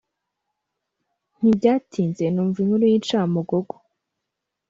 ntibyatinze 1.37 2.25
numva 2.33 2.57
inkuru 2.63 2.83
y’incamugogo, 2.91 3.75